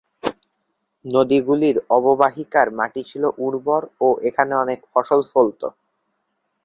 [1.05, 5.61] নদীগুলির অববাহিকার মাটি ছিল উর্বর ও এখানে অনেক ফসল ফলত।